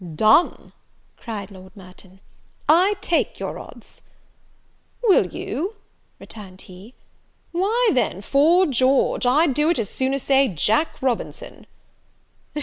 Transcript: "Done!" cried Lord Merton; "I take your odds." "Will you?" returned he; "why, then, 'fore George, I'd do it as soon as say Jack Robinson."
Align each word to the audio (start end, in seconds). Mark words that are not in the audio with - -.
"Done!" 0.15 0.73
cried 1.15 1.51
Lord 1.51 1.77
Merton; 1.77 2.21
"I 2.67 2.95
take 3.01 3.39
your 3.39 3.59
odds." 3.59 4.01
"Will 5.03 5.27
you?" 5.27 5.75
returned 6.17 6.61
he; 6.61 6.95
"why, 7.51 7.91
then, 7.93 8.21
'fore 8.23 8.65
George, 8.65 9.27
I'd 9.27 9.53
do 9.53 9.69
it 9.69 9.77
as 9.77 9.91
soon 9.91 10.15
as 10.15 10.23
say 10.23 10.47
Jack 10.47 10.99
Robinson." 11.03 11.67